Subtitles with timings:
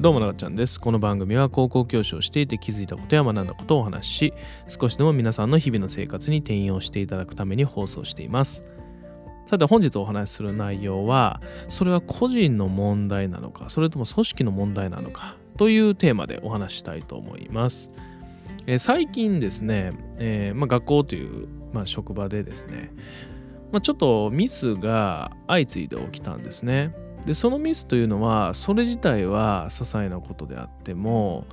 [0.00, 0.80] どうもなかちゃんです。
[0.80, 4.34] この番組は高校教師をしていて気づいたことや学んだことをお話しし、
[4.66, 8.64] 少しでも皆さんの日々の生活に転用していただくために放送しています。
[9.44, 17.90] さて本日お話しする内容は、それは個人の問題なのか、それとも組織の問題なのかというテーマでお話したいと思います。
[18.66, 22.90] えー、最近ですね、えー、まあ、学校という、まあ、職場でですね、
[23.70, 26.94] まあ、ちょっとミスが相次いで起きたんですね。
[27.26, 31.44] でそのミスというのはそれ自体は些細なことであっても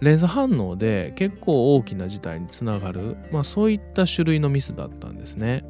[0.00, 5.64] 連鎖反応で結構大きな事態につながる、まあ、そういった種類のミスだったんですね。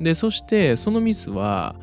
[0.00, 1.76] でそしてそのミスは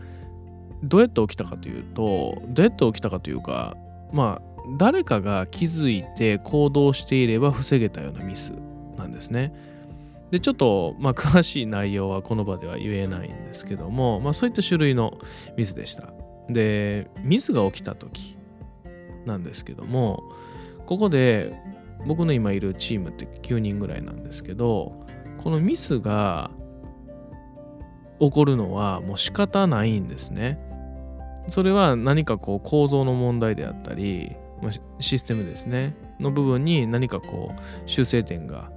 [0.84, 3.76] どうやって起きたかというとどうやって起きたかというか
[4.12, 8.54] まあ誰かが気づいて行動していれば防げたようなミス
[8.98, 9.54] なんですね。
[10.32, 15.18] でちょっと、まあ、詳しい内容はこの場では言えないんですけども、まあ、そういった種類の
[15.58, 16.14] ミスでした。
[16.50, 18.38] でミスが起きた時
[19.26, 20.24] なんですけども
[20.86, 21.54] ここで
[22.06, 25.00] 僕の今いるチームって9人ぐらいなんですけど
[25.38, 26.52] このミスが
[28.20, 30.60] 起こるのはもう仕方ないんですね。
[31.48, 34.36] それは何かこう構造の問題であったり
[35.00, 38.70] システムですねの部分に何かこう修正点が、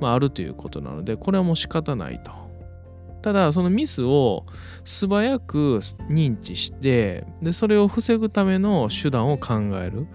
[0.00, 2.32] まあ、あるということなのでこれはもう仕方ないと。
[3.26, 4.46] ただそのミスを
[4.84, 10.06] 素早く認知してでそれを防ぐための手段を考える。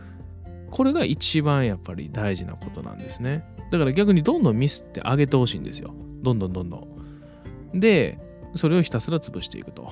[0.69, 3.43] これが一番やっぱり大事なことなんですね。
[3.69, 5.93] だから逆にどんどんミスって上げてほしいんですよ。
[6.21, 6.87] どんどんどんど
[7.73, 7.79] ん。
[7.81, 8.17] で
[8.55, 9.91] それをひたすら潰していくと。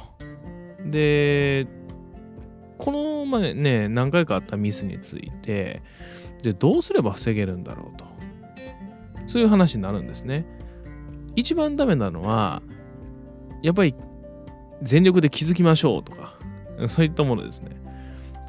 [0.85, 1.67] で
[2.77, 5.83] この前ね何回かあったミスについて
[6.41, 8.05] でどうすれば防げるんだろうと。
[9.27, 10.45] そういう話になるんですね。
[11.35, 12.61] 一番ダメなのは
[13.61, 13.95] やっぱり
[14.81, 16.35] 全力で気づきましょうとか、
[16.87, 17.71] そういったものですね。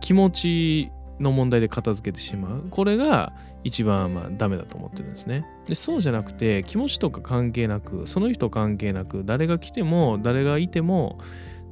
[0.00, 2.67] 気持ちの問題で片付けてしまう。
[2.70, 3.33] これが
[3.64, 5.44] 一番まあダメだと思ってるんですね。
[5.67, 11.18] でそうじゃなくて気持ちとか関係なく、その人関係なく、誰が来ても誰がいても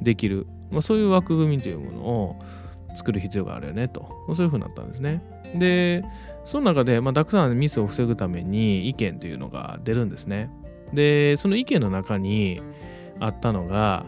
[0.02, 0.46] できる。
[0.70, 2.36] まあ、そういう枠組みというものを
[2.94, 4.06] 作る必要があるよねと。
[4.34, 5.22] そういうふうになったんですね。
[5.54, 6.04] で、
[6.44, 10.50] その中で、まあ、たくさんミスを防ぐために意見というのが出るんですね。
[10.92, 12.60] で、その意見の中に、
[13.20, 14.06] あったのが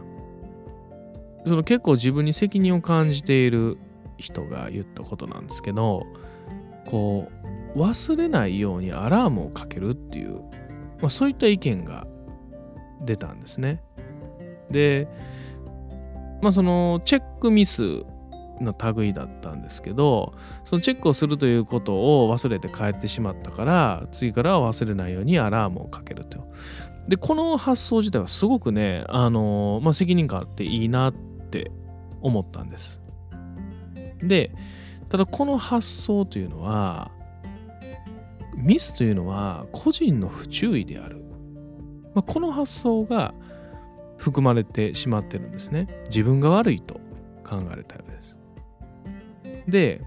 [1.46, 3.78] その結構自分に責任を感じている
[4.18, 6.06] 人が言ったことなんですけど
[6.86, 7.30] こ
[7.74, 10.40] う忘れないようにアラームをかけるっていう、
[11.00, 12.06] まあ、そういった意見が
[13.02, 13.82] 出たんですね。
[14.70, 15.08] で
[16.42, 18.04] まあそのチェックミス
[18.60, 20.34] の類だったんですけど
[20.64, 26.46] そのチェックをするということを忘れて帰ってしまったから次からは忘れないようにアラームをかけると
[27.08, 31.70] でこの発想自体はすごくねあの、まあ、責任感あっていいなって
[32.20, 33.00] 思ったんです。
[34.22, 34.52] で
[35.08, 37.10] ただこの発想というのは
[38.56, 41.22] ミスというのは個人の不注意である、
[42.14, 43.34] まあ、この発想が
[44.18, 45.86] 含まれてしまってるんですね。
[46.08, 47.00] 自分が悪いと
[47.42, 48.38] 考えるタイプです。
[49.66, 50.02] で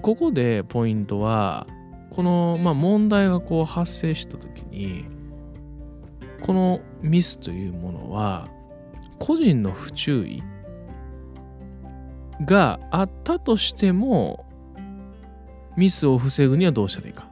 [0.00, 1.66] ここでポイントは
[2.10, 5.04] この、まあ、問題がこう発生した時に
[6.44, 8.48] このミスというものは
[9.18, 10.42] 個人の不注意
[12.44, 14.44] があったとしても
[15.74, 17.30] ミスを防ぐにはどうしたらいいか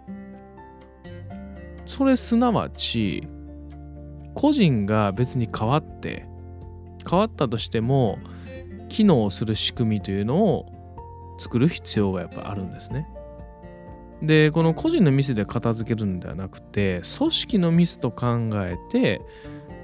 [1.85, 3.29] それすなわち
[4.33, 6.27] 個人が別に変わって
[7.07, 8.19] 変わったとしても
[8.89, 10.73] 機能する仕組みというのを
[11.39, 13.07] 作る必要がやっぱあるんですね。
[14.23, 19.21] でこの個人のミスで片付けるんではなくて組織のミスと考えて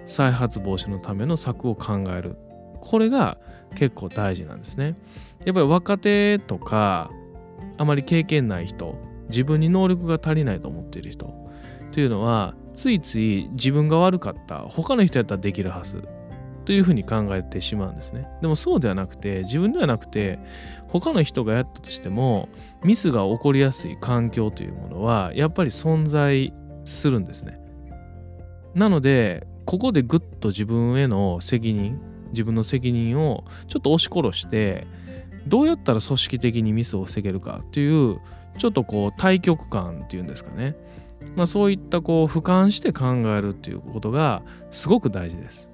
[0.06, 2.36] 再発防止のための策を考える。
[2.80, 3.38] これが
[3.74, 4.94] 結構大事なんですね。
[5.44, 7.10] やっぱり若手とか
[7.76, 8.96] あまり経験ない人
[9.28, 11.34] 自分に能力が足りないと思っている人
[11.92, 16.02] というのはついつい自分が悪かった他の人やったらできるはず。
[16.68, 18.28] というふうに考えてしまうんですね。
[18.42, 20.38] でもそうではなくて自分ではなくて
[20.86, 22.50] 他の人がやったとしても
[22.84, 26.52] ミスが起こりやすい環境というものはやっぱり存在
[26.84, 27.58] するんですね。
[28.74, 31.98] なのでここでぐっと自分への責任
[32.32, 34.86] 自分の責任をちょっと押し殺して
[35.46, 38.20] どうやったら組織的にミスを防げるかっていう
[38.58, 40.76] ちょっとこう対極感っていうんですかね、
[41.34, 45.70] まあ、そういったこう俯瞰して考えるっていうことがすごく大事です。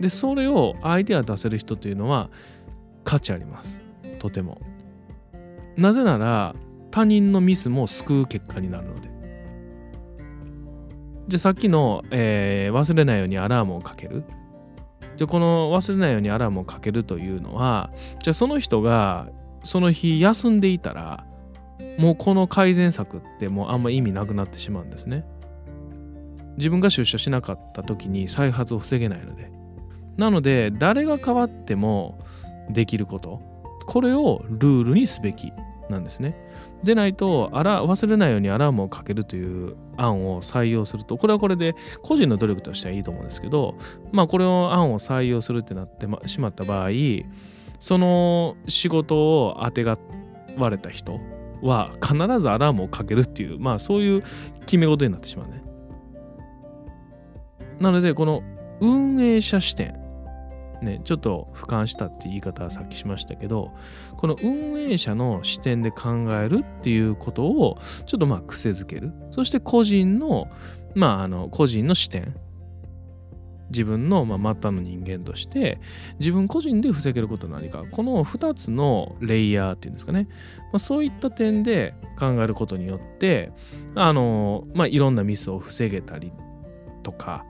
[0.00, 2.30] でそれをアイデア出せる人というのは
[3.04, 3.82] 価値あります。
[4.18, 4.60] とても。
[5.76, 6.54] なぜなら
[6.90, 9.10] 他人のミスも救う結果になるので。
[11.28, 14.24] じゃあさっきの、えー、忘れないようにアラームをかける。
[15.16, 17.90] じゃあこの忘れないようにアラームをかけるというのは
[18.22, 19.28] じゃあその人が
[19.64, 21.24] その日休んでいたら
[21.98, 25.24] もうこの改善策ってもうあんま意味なくなってしまうんですね。
[26.58, 29.50] 自分が出社しなかった時に再発を防げないので。
[30.16, 32.18] なので誰が変わっても
[32.70, 33.40] できること
[33.86, 35.52] これをルールにすべき
[35.88, 36.36] なんですね。
[36.82, 43.76] でないとあら忘れないようにアラームをかけるという案を採用するとこれはこれで個人の努力としてはいいと思うんですけど
[44.12, 46.90] まあこれを案を採用するってなってしまった場合
[47.80, 49.98] その仕事をあてが
[50.58, 51.18] われた人
[51.62, 54.22] は必ずアラームをかけるっていうまあそういう
[54.60, 55.62] 決め事になってしまうね。
[57.80, 58.42] なのでこの
[58.80, 60.05] 運営者視点
[60.82, 63.72] ね、ちょっと俯瞰したって言い方はさっきしましたけど
[64.16, 69.12] この運営者の視点で考えるっていうことをちょっとまあ癖づける。
[69.30, 70.48] そして個人の
[70.94, 72.34] まああの個人の視点。
[73.70, 75.80] 自分のまあ末端の人間として
[76.20, 77.84] 自分個人で防げることは何か。
[77.90, 80.28] この2つのレイヤーっていうんですかね、
[80.72, 83.50] まあ、そういった点で考えることによって
[83.96, 86.32] あの、まあ、いろんなミスを防げたり
[87.02, 87.44] とか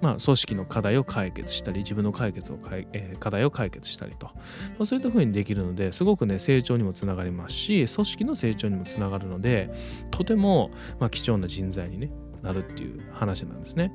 [0.00, 2.58] まあ、組織の課題を解決したり自分の解決を、
[2.92, 4.32] えー、課題を解決したりと、ま
[4.80, 9.70] あ、そういったふうにできるのですごくね成長にもつながりますし組織の成長にもつながるので
[10.10, 12.10] とても、まあ、貴重な人材に、ね、
[12.42, 13.92] なるっていう話なんですね。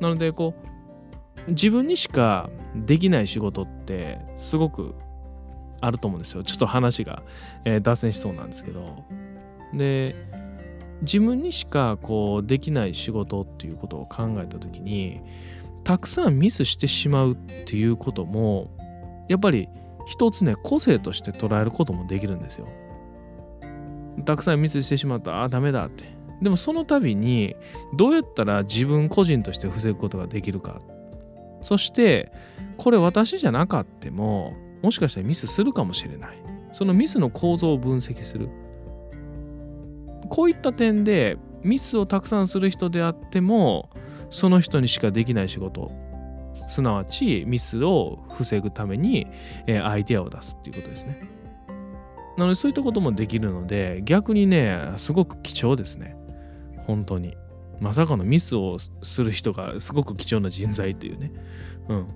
[0.00, 4.94] なのでこう自分にしかできない仕事ってすごく
[5.80, 6.42] あると思うんですよ。
[6.42, 7.22] ちょっと話が、
[7.64, 9.04] えー、脱線しそうなんですけど。
[9.72, 10.14] で
[11.02, 15.20] 自分にしかこうできない仕事っていうことを考えた時に
[15.84, 18.70] たくさんミスしてしまうっていうことも
[19.28, 19.68] やっぱり
[20.06, 22.68] 一つね個性として捉えることもできるんですよ。
[24.24, 26.04] たくさんミスしてしまったああダメだって。
[26.42, 27.56] でもその度に
[27.96, 30.80] どうやったら自分個人として防ぐことができるか。
[31.60, 32.32] そして
[32.76, 36.38] これ私じゃなかってももしかしたらミスするかもしれない。
[36.72, 38.48] そのミスの構造を分析する。
[40.28, 43.90] こういった点でミスをたくさんする人であっても
[44.30, 45.90] その人にしかできない仕事
[46.54, 49.28] すなわちミスを防ぐために、
[49.66, 51.20] えアイデアを出すっていうことですね。
[52.36, 56.16] なのでそういったこともできるので逆にねすごく貴重ですね。
[56.86, 57.36] 本当に。
[57.80, 61.32] まさかのミスをする人がすごく貴重な人材っていうね。
[61.88, 62.06] うん。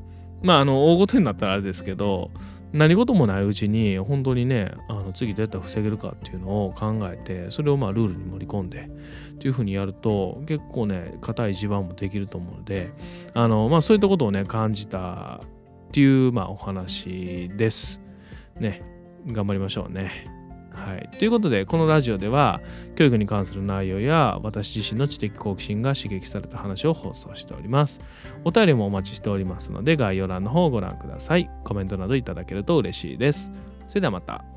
[0.43, 2.31] まああの大ごとになったらあれですけど
[2.73, 8.89] 何事もないうちに本当にねあの次どうやったら防げるかっていうのを考えてそれをまあルールに盛り込んで
[9.35, 12.93] っていうふうにやると結構ね硬い地盤もできると思うので
[13.35, 15.41] あのまあそういったことをね感じた
[15.89, 18.01] っていうまあお話です。
[18.59, 18.83] ね
[19.27, 20.42] 頑張りましょうね。
[20.75, 22.61] はい、ということでこのラジオでは
[22.97, 28.01] 教育に関する内容や私自身の知的好奇心が刺激された話を放送しております。
[28.45, 31.51] お便りもお待ちしておりますので概要欄の方をご覧ください。
[31.65, 33.53] コメントなどいただけると嬉しいです。
[33.87, 34.52] それではまた。